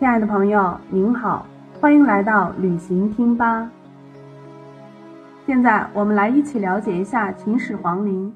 [0.00, 1.44] 亲爱的朋友，您好，
[1.78, 3.70] 欢迎来到旅行听吧。
[5.44, 8.32] 现在我们来一起了解一下秦始皇陵。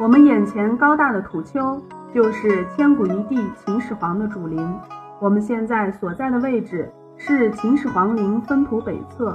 [0.00, 1.80] 我们眼前高大的土丘，
[2.12, 4.76] 就是千古一帝秦始皇的主陵。
[5.20, 9.32] 我们现在所在的位置是秦始皇陵分土北侧，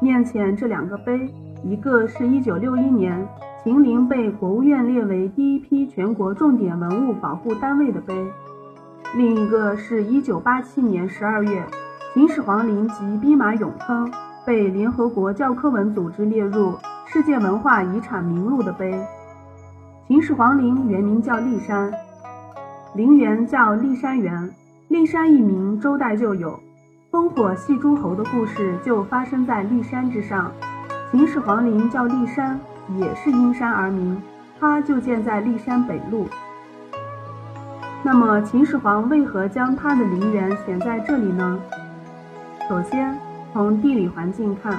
[0.00, 1.30] 面前这两个碑，
[1.62, 3.22] 一个是一九六一年
[3.62, 8.14] 秦陵被国务院列为第一批全国重点文物保护单位的碑。
[9.14, 11.62] 另一个是一九八七年十二月，
[12.14, 14.10] 秦始皇陵及兵马俑坑
[14.46, 18.98] 被联合国教科文组织列入世界文化遗产名录的碑。
[20.08, 21.92] 秦始皇陵原名叫骊山，
[22.94, 24.50] 陵园叫骊山园。
[24.88, 26.58] 骊山一名周代就有，
[27.10, 30.50] 烽火戏诸侯的故事就发生在骊山之上。
[31.10, 32.58] 秦始皇陵叫骊山，
[32.96, 34.22] 也是因山而名，
[34.58, 36.24] 它就建在骊山北麓。
[38.04, 41.56] 那么秦始皇为何将他的陵园选在这里呢？
[42.68, 43.16] 首先，
[43.52, 44.76] 从地理环境看，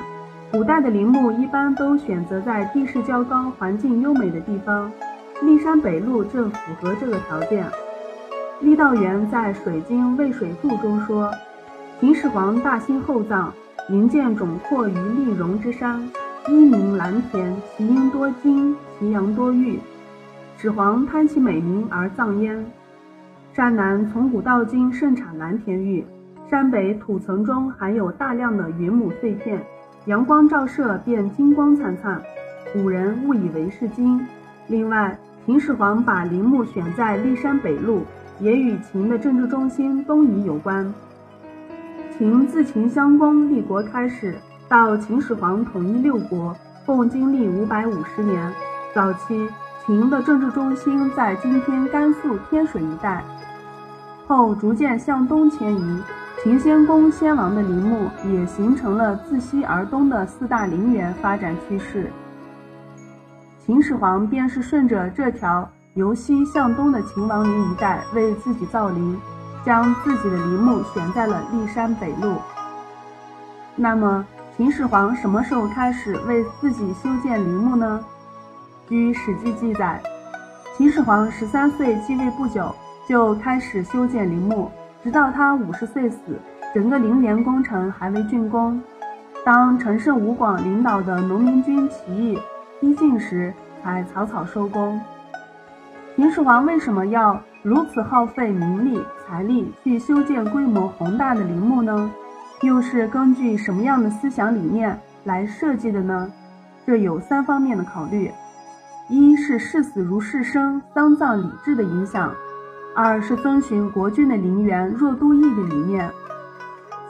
[0.52, 4.92] 古代的陵墓一般都选择在地势较高、环境优美的地方。
[5.42, 7.66] 骊山北麓正符合这个条件。
[8.62, 11.32] 郦道元在《水经渭水注》中说
[12.02, 13.54] ：“秦始皇大兴厚葬，
[13.88, 16.06] 营建总括于丽戎之山，
[16.50, 19.80] 一名蓝田，其阴多金，其阳多玉。
[20.58, 22.66] 始皇贪其美名而葬焉。”
[23.56, 26.04] 山南从古到今盛产蓝田玉，
[26.50, 29.64] 山北土层中含有大量的云母碎片，
[30.06, 32.20] 阳光照射便金光灿灿，
[32.74, 34.20] 古人误以为是金。
[34.66, 35.16] 另外，
[35.46, 38.00] 秦始皇把陵墓选在骊山北麓，
[38.40, 40.92] 也与秦的政治中心东夷有关。
[42.18, 44.34] 秦自秦襄公立国开始，
[44.68, 46.56] 到秦始皇统一六国，
[46.88, 48.52] 共经历五百五十年。
[48.96, 49.48] 早期，
[49.86, 53.24] 秦的政治中心在今天甘肃天水一带。
[54.34, 56.04] 后逐渐向东迁移，
[56.42, 62.12] 秦先公先王的陵墓也形成了自西而东的四大陵园发展趋势。
[63.64, 69.16] 秦始皇便是顺着这条由西向东的秦王陵一带为自己造陵，
[69.64, 72.36] 将自己的陵墓选在了骊山北麓。
[73.76, 74.26] 那么，
[74.58, 78.04] 秦始皇什么时候开始为自己修建陵墓呢？
[78.90, 80.02] 据《史记》记载，
[80.76, 82.74] 秦始皇十三岁继位不久。
[83.08, 84.72] 就开始修建陵墓，
[85.04, 86.18] 直到他五十岁死，
[86.74, 88.82] 整个陵园工程还未竣工。
[89.46, 92.40] 当陈胜吴广领导的农民军起义
[92.80, 95.00] 逼近时，才草草收工。
[96.16, 102.10] 秦始皇为什么要如此耗费民力财力去修建规模宏大的陵墓呢？
[102.62, 106.32] 又是根据什么样的思想理念来设计的呢？
[106.86, 108.32] 这有三方面的考虑：
[109.10, 112.32] 一是视死如视生、丧葬礼制的影响。
[112.96, 116.08] 二是遵循国君的陵园若都邑的理念，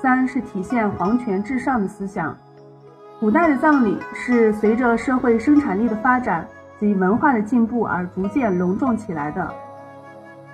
[0.01, 2.33] 三是体现皇权至上的思想。
[3.19, 6.47] 古代的葬礼是随着社会生产力的发展
[6.79, 9.53] 及文化的进步而逐渐隆重起来的。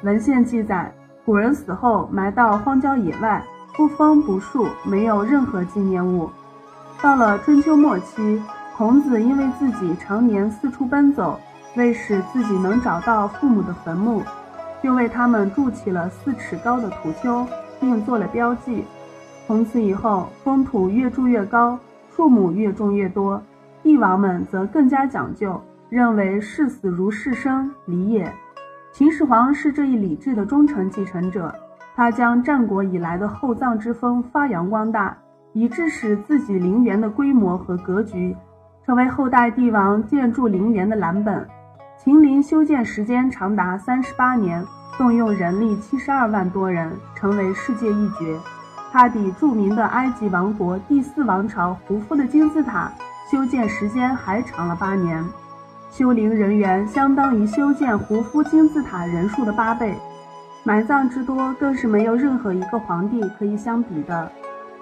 [0.01, 0.91] 文献记载，
[1.23, 3.43] 古人死后埋到荒郊野外，
[3.75, 6.27] 不封不树，没有任何纪念物。
[7.03, 8.41] 到了春秋末期，
[8.75, 11.39] 孔子因为自己常年四处奔走，
[11.75, 14.23] 为使自己能找到父母的坟墓。
[14.81, 17.45] 就为他们筑起了四尺高的土丘，
[17.79, 18.83] 并做了标记。
[19.45, 21.77] 从此以后，封土越筑越高，
[22.15, 23.41] 树木越种越多。
[23.81, 25.59] 帝王们则更加讲究，
[25.89, 28.31] 认为视死如视生，礼也。
[28.91, 31.53] 秦始皇是这一礼制的忠诚继承者，
[31.95, 35.17] 他将战国以来的厚葬之风发扬光大，
[35.53, 38.35] 以致使自己陵园的规模和格局
[38.85, 41.47] 成为后代帝王建筑陵园的蓝本。
[42.01, 44.65] 秦陵修建时间长达三十八年，
[44.97, 48.39] 动用人力七十二万多人，成为世界一绝。
[48.89, 52.89] 它比著名的埃及王国第四王朝胡夫的金字塔
[53.29, 55.21] 修建时间还长了八年，
[55.91, 59.93] 修陵人员相当于修建胡夫金字塔人数的八倍，
[60.63, 64.31] 埋葬之多更是没有任何一个皇帝可以相比的。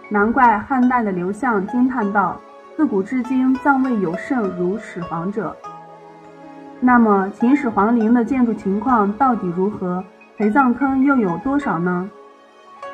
[0.10, 2.40] 难怪汉代的刘向惊叹道
[2.78, 5.58] ：“自古至今，葬位有圣如始皇者。”
[6.80, 10.04] 那么秦始皇陵的建筑情况到底如何？
[10.38, 12.08] 陪葬坑又有多少呢？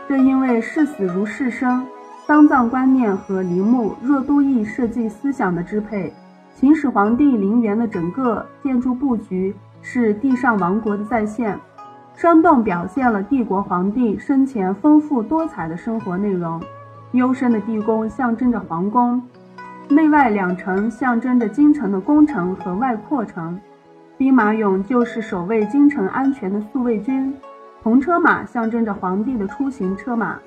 [0.07, 1.85] 正因为视死如视生，
[2.25, 6.13] 丧葬观念和陵墓若都邑设计思想的支配，
[6.55, 11.59] 秦始皇帝陵园的整个建筑布局是地上王国的再现，
[12.15, 16.61] 生动表现了帝国皇帝生前丰富多彩的生活内容。
[17.11, 19.21] 幽深的地宫象征着皇宫，
[19.89, 23.59] 内外两城象征着京城的宫城和外扩城。
[24.15, 27.33] 兵马俑就是守卫京城安全的宿卫军，
[27.81, 30.39] 铜车马象征着皇帝的出行车马，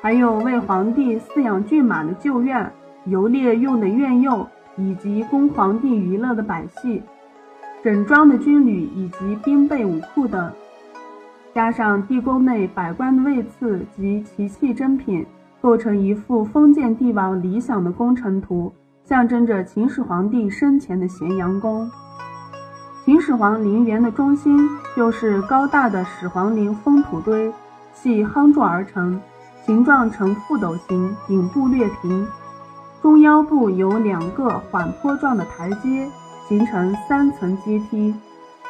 [0.00, 2.72] 还有为皇帝饲养骏马的旧院、
[3.04, 4.46] 游猎用的院囿，
[4.76, 7.02] 以及供皇帝娱乐的百戏、
[7.82, 10.50] 整装的军旅以及兵备武库等，
[11.54, 15.24] 加上地宫内百官的位次及奇器珍品，
[15.60, 18.72] 构成一幅封建帝王理想的工程图，
[19.04, 21.88] 象征着秦始皇帝生前的咸阳宫。
[23.04, 24.66] 秦始皇陵园的中心
[24.96, 27.52] 就是高大的始皇陵封土堆，
[27.92, 29.20] 系夯筑而成，
[29.66, 32.26] 形状呈覆斗形，顶部略平，
[33.02, 36.08] 中腰部有两个缓坡状的台阶，
[36.48, 38.10] 形成三层阶梯。《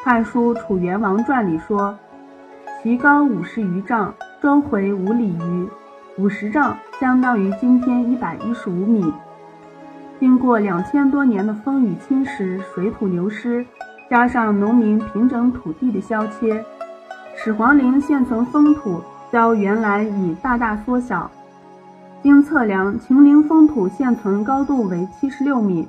[0.05, 1.97] 汉书·楚元王传》里说，
[2.83, 5.69] 其高五十余丈，周回五里余，
[6.19, 9.15] 五十丈相当于今天一百一十五米。
[10.19, 13.65] 经过两千多年的风雨侵蚀，水土流失。
[14.11, 16.63] 加上农民平整土地的削切，
[17.35, 19.01] 始皇陵现存封土
[19.33, 21.31] 较原来已大大缩小。
[22.23, 25.89] 经测量，秦陵封土现存高度为七十六米，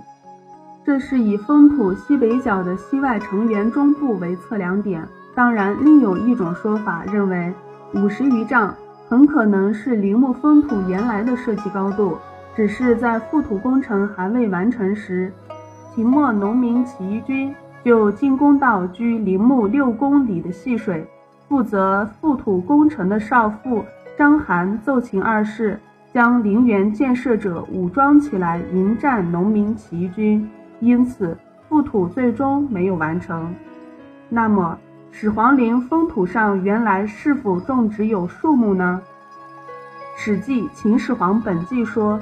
[0.84, 5.06] 这是以封土西北角的西外城垣中部为测量点。
[5.36, 7.54] 当然，另有一种说法认为
[7.94, 8.74] 五十余丈
[9.10, 12.18] 很可能是陵墓封土原来的设计高度，
[12.56, 15.32] 只是在覆土工程还未完成时，
[15.94, 17.54] 秦末农民起义军。
[17.86, 21.08] 就进攻到距陵墓六公里的细水，
[21.48, 23.86] 负责覆土工程的少傅
[24.18, 25.80] 张邯奏请二世
[26.12, 30.50] 将陵园建设者武装起来迎战农民起义军，
[30.80, 31.38] 因此
[31.70, 33.54] 覆土最终没有完成。
[34.30, 34.76] 那么
[35.12, 39.00] 始皇陵封土上原来是否种植有树木呢？
[40.20, 42.20] 《史记·秦始皇本纪》说，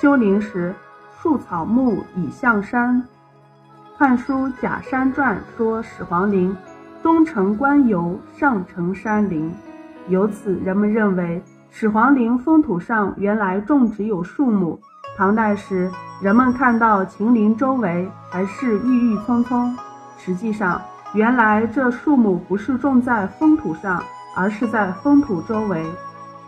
[0.00, 0.72] 修陵时
[1.20, 3.02] 树草木以向山。
[3.96, 6.56] 《汉书·假山传》说：“始皇陵
[7.00, 9.54] 中城官游，上城山陵。”
[10.10, 14.80] 由此，人们认为始皇陵封土上原来种植有树木。
[15.16, 15.88] 唐代时，
[16.20, 19.72] 人们看到秦陵周围还是郁郁葱葱，
[20.18, 20.82] 实际上，
[21.14, 24.02] 原来这树木不是种在封土上，
[24.36, 25.86] 而是在封土周围。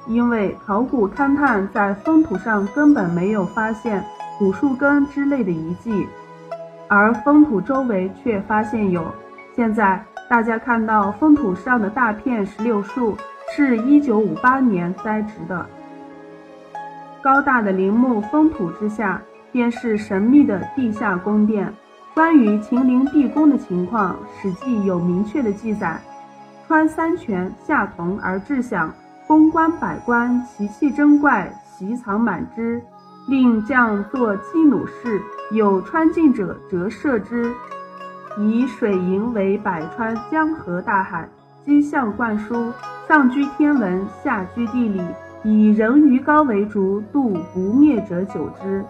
[0.08, 4.04] 因为考古勘探在封土上根本没有发现
[4.36, 6.08] 古树根之类的遗迹。
[6.88, 9.04] 而封土周围却发现有，
[9.54, 13.16] 现在大家看到封土上的大片石榴树，
[13.54, 15.66] 是一九五八年栽植的。
[17.22, 21.72] 高大的陵墓封土之下，便是神秘的地下宫殿。
[22.14, 26.00] 关于秦陵地宫的情况，《史记》有明确的记载：
[26.66, 28.92] 穿三泉，下铜而制响，
[29.26, 32.80] 宫观百官，奇器珍怪，席藏满之。
[33.28, 35.20] 令将作击弩式，
[35.50, 37.52] 有穿进者折射之。
[38.38, 41.28] 以水银为百川江河大海，
[41.64, 42.72] 机象灌输，
[43.08, 45.02] 上居天文，下居地理，
[45.42, 48.84] 以人鱼高为主，度不灭者久之。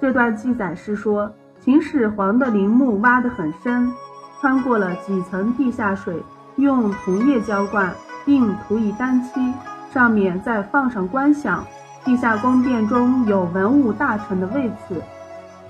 [0.00, 1.30] 这段记载是说，
[1.60, 3.92] 秦始皇的陵墓挖得很深，
[4.40, 6.20] 穿过了几层地下水，
[6.56, 7.92] 用铜液浇灌，
[8.24, 9.52] 并涂以丹漆，
[9.92, 11.64] 上面再放上观想。
[12.04, 15.00] 地下宫殿中有文武大臣的位次，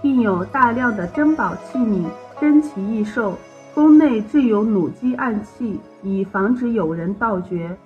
[0.02, 2.04] 并有大量的珍宝器皿、
[2.40, 3.34] 珍奇异兽。
[3.72, 7.76] 宫内置有弩机暗器，以防止有人盗掘。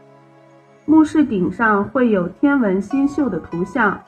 [0.85, 3.99] 墓室顶上绘有天文星宿的图像，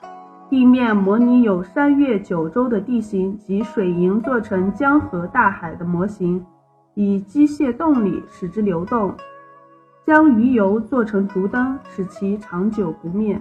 [0.51, 6.45] 地面模拟有山岳九州的地形及水银做成江河大海的模型，
[6.95, 9.15] 以机械动力使之流动，
[10.07, 13.41] 将鱼油做成烛灯，使其长久不灭。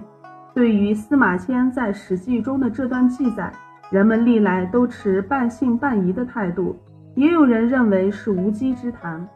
[0.60, 3.50] 对于司马迁在《史记》中的这段记载，
[3.88, 6.76] 人们历来都持半信半疑的态度，
[7.14, 9.26] 也有人认为是无稽之谈。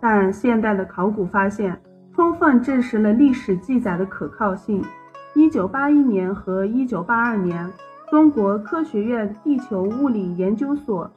[0.00, 1.76] 但现代的考古发现，
[2.14, 4.80] 充分证实了历史记载的可靠性。
[5.34, 7.68] 1981年和1982年，
[8.08, 11.10] 中国科学院地球物理研究所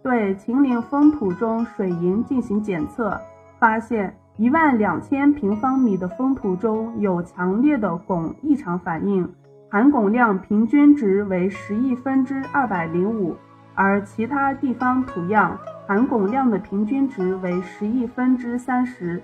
[0.00, 3.20] 对秦陵封土中水银进行检测，
[3.58, 4.16] 发现。
[4.38, 9.28] 一万两千平方米的封土中有强烈的汞异常反应，
[9.68, 13.34] 含汞量平均值为十亿分之二百零五，
[13.74, 19.20] 而其他地方土样含汞量的平均值为十亿分之三十，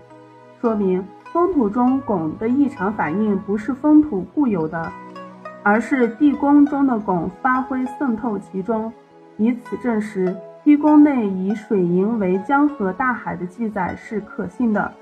[0.60, 4.90] 说明封土中汞的异常反应不是封土固有的，
[5.62, 8.92] 而是地宫中的汞发挥渗透其中，
[9.36, 14.92] 以此证实地宫内以水银为江河大海的记载是可信的。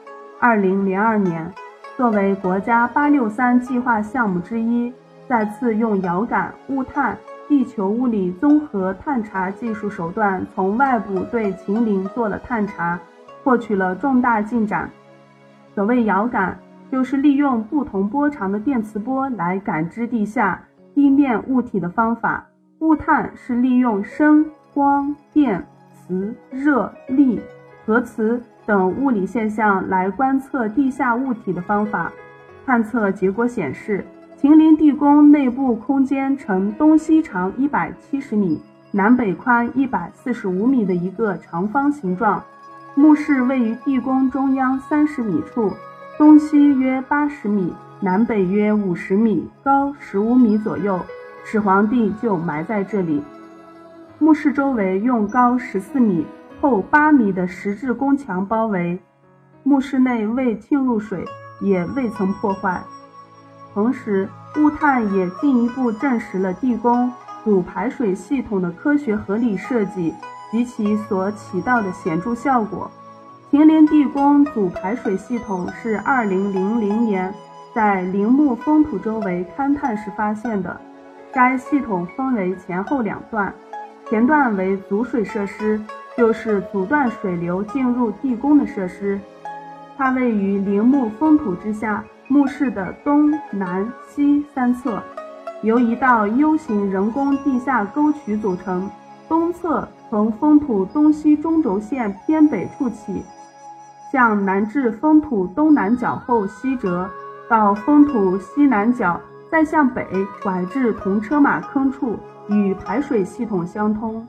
[0.42, 1.48] 二零零二年，
[1.96, 4.92] 作为国家“八六三”计划项目之一，
[5.28, 12.98] 再次用遥感、物探、地球物理综合探查技术手段，从外部对秦岭做了探查，
[13.44, 14.90] 获取了重大进展。
[15.76, 16.58] 所谓遥感，
[16.90, 20.60] 就是利用不同波长的电磁波来感知地下、
[20.92, 22.44] 地面物体的方法。
[22.80, 24.44] 物探是利用声、
[24.74, 27.40] 光、电、磁、热、力、
[27.86, 32.12] 核磁等物理现象来观测地下物体的方法。
[32.64, 34.04] 探测结果显示，
[34.36, 42.42] 秦陵地宫内部空间呈东西长一百七十米、南北宽一百四十五米的一个长方形状。
[42.94, 45.72] 墓室位于地宫中央三十米处，
[46.18, 51.00] 东西约八十米，南北约五十米，高十五米左右。
[51.44, 53.22] 始皇帝就埋在这里。
[54.18, 56.24] 墓室周围用高十四米、
[56.62, 58.96] 厚八米的石质宫墙包围，
[59.64, 61.24] 墓室内未浸入水，
[61.60, 62.80] 也未曾破坏。
[63.74, 67.10] 同时，物探也进一步证实了地宫
[67.42, 70.14] 主排水系统的科学合理设计
[70.52, 72.88] 及其所起到的显著效果。
[73.50, 77.34] 秦陵地宫主排水系统是二零零零年
[77.74, 80.80] 在陵墓封土周围勘探时发现的。
[81.32, 83.52] 该系统分为前后两段，
[84.08, 85.82] 前段为阻水设施，
[86.16, 89.20] 就是阻断水流进入地宫的设施。
[89.96, 95.02] 它位于陵墓封土之下，墓室的东南西三侧，
[95.62, 98.90] 由一道 U 型人工地下沟渠组成。
[99.28, 103.22] 东侧从封土东西中轴线偏北处起，
[104.10, 107.08] 向南至封土东南角后西折，
[107.48, 109.20] 到封土西南角。
[109.50, 110.06] 再向北
[110.42, 112.16] 拐至同车马坑处，
[112.48, 114.26] 与排水系统相通。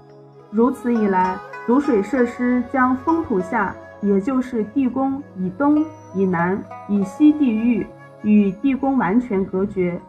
[0.52, 7.86] 如此一来，阻水设施将封土下，也就是地宫以东、以南、以西地域
[8.22, 10.00] 与地宫完全隔绝，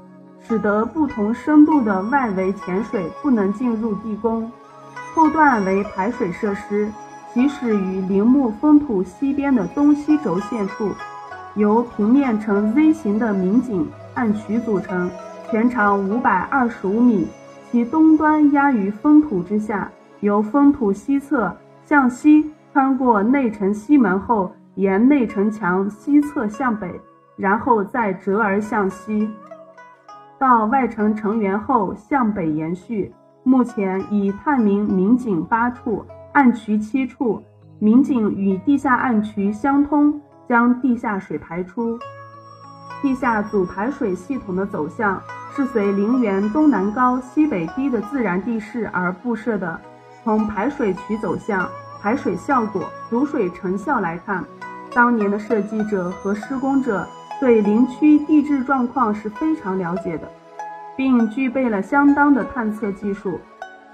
[0.41, 4.51] 使得不同深度的外围潜水不能进入地宫。
[5.15, 6.91] 后段为排水设施，
[7.33, 10.91] 起始于陵墓封土西边的东西轴线处，
[11.55, 13.89] 由平面呈 Z 型的明井。
[14.15, 15.11] 暗渠组成，
[15.51, 17.27] 全长五百二十五米，
[17.73, 19.91] 其东端压于封土之下，
[20.25, 21.55] 由封土西侧
[21.85, 26.99] 向西穿过内城西门后，沿内城墙西侧向北，
[27.37, 29.31] 然后再折而向西，
[30.39, 33.13] 到外城城垣后向北延续。
[33.43, 36.03] 目前已探明明井八处，
[36.33, 37.43] 暗渠七处，
[37.79, 41.99] 明井与地下暗渠相通，将地下水排出。
[43.03, 45.21] 地下主排水系统的走向
[45.55, 49.79] 是随陵园东南高西北低的自然地势而布设的。
[50.25, 51.69] 从排水渠走向、
[52.01, 54.43] 排水效果、阻水成效来看，
[54.95, 57.07] 当年的设计者和施工者
[57.39, 60.27] 对林区地质状况是非常了解的，
[60.97, 63.39] 并具备了相当的探测技术。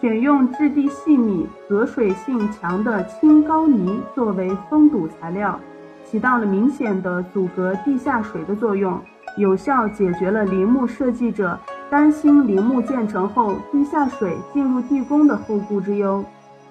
[0.01, 5.59] 选用质地细密、隔水性强的青高泥作为封堵材料。
[6.05, 8.99] 起到了明显的阻隔地下水的作用，
[9.37, 11.59] 有效解决了林木设计者
[11.91, 16.25] 担心陵墓建成后地下水进入地宫的后顾之忧。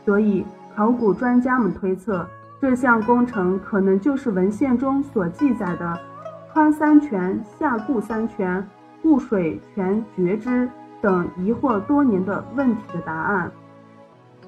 [0.05, 0.45] 所以，
[0.75, 2.25] 考古专家们推测，
[2.61, 5.99] 这项工程可能就是文献中所记载的
[6.51, 8.65] “穿三泉，下固三泉，
[9.03, 10.69] 固水泉绝之”
[11.01, 13.51] 等疑惑多年的问题的答案。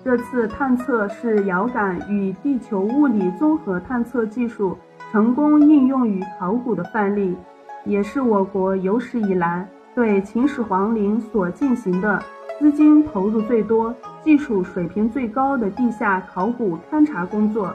[0.03, 4.75] 这次探测是遥感与地球物理综合探测技术
[5.11, 7.37] 成功应用于考古的范例，
[7.85, 12.23] 也是我国有史以来对秦始皇陵所进行的
[12.59, 13.93] 资金投入最多、
[14.23, 17.73] 技术水平最高的地下考古勘察工作，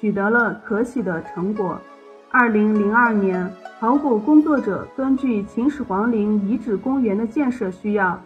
[0.00, 1.78] 取得了可喜的成果。
[2.30, 8.20] 二零零二年，考古工作者根据秦始皇陵遗址公园的建设需要，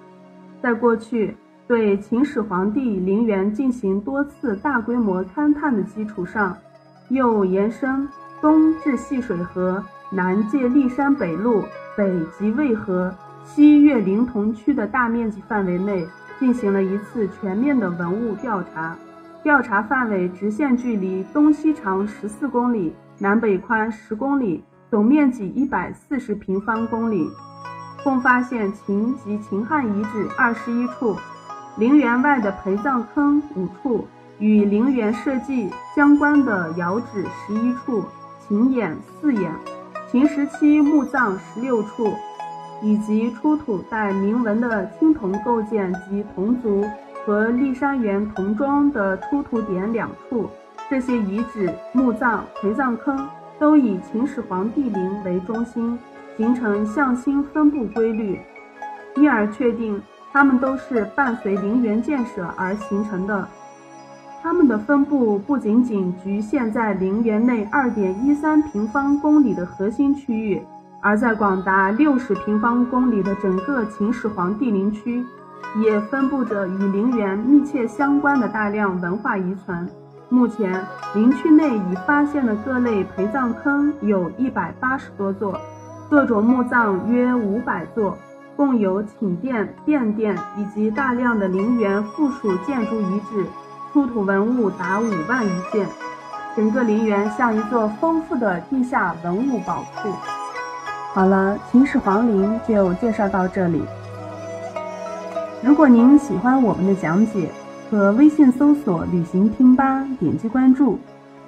[0.62, 1.36] 在过去。
[1.66, 6.56] 对秦始皇帝陵园进行多次大规模勘探的基础上，
[7.10, 8.08] 又延伸
[8.40, 11.64] 东至细水河，南界历山北路，
[11.96, 16.06] 北极渭河，西越灵潼区的大面积范围内
[16.40, 18.96] 进行了一次全面的文物调查。
[19.42, 27.30] 调查范围直线距离东西长十四公里，南北宽十公里，总面积一百四十平方公里，
[28.02, 31.16] 共发现秦及秦汉遗址二十一处。
[31.76, 38.04] 陵园外的陪葬坑五处，与陵园设计相关的窑址十一处，
[38.40, 39.52] 秦眼四眼，
[40.10, 42.14] 秦时期墓葬十六处，
[42.80, 46.82] 以及出土带铭文的青铜构件及铜族
[47.26, 50.48] 和骊山园铜桩的出土点两处。
[50.88, 55.98] 这些遗址、墓葬、陪葬坑都以秦始皇帝陵为中心，
[56.38, 58.40] 形成向心分布规律，
[59.16, 60.00] 因而确定。
[60.32, 63.46] 它们都是伴随陵园建设而形成的。
[64.40, 70.62] 它们的分布不仅仅局限在陵园内2.13平方公里的核心区域，
[71.00, 75.24] 而在广达60平方公里的整个秦始皇帝陵区，
[75.84, 79.88] 也分布着与陵园密切相关的大量文化遗存。
[80.28, 85.58] 目前，陵区内已发现的各类陪葬坑有一百八十多座，
[86.08, 88.16] 各种墓葬约五百座，
[88.54, 93.44] 共有寝殿、便殿以及大量的陵园附属建筑遗址。
[93.98, 95.84] 出土文物达五万余件，
[96.54, 100.08] 整个陵园像一座丰富的地下文物宝库。
[101.12, 103.82] 好了，秦始皇陵就介绍到这里。
[105.64, 107.50] 如果您喜欢我们的讲解，
[107.90, 110.96] 可微信搜索“旅行听吧”，点击关注，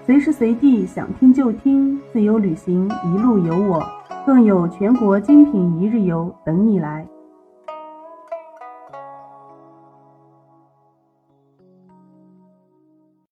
[0.04, 3.86] 随时随地想听就听，自由旅行，一路有我，
[4.26, 7.06] 更有全国精品一日游等你来。